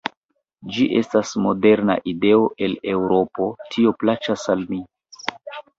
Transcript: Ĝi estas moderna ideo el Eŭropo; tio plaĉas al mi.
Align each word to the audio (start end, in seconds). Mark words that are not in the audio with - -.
Ĝi 0.77 0.87
estas 0.99 1.33
moderna 1.47 1.97
ideo 2.13 2.49
el 2.69 2.75
Eŭropo; 2.97 3.49
tio 3.75 3.97
plaĉas 4.03 4.53
al 4.57 4.71
mi. 4.73 4.83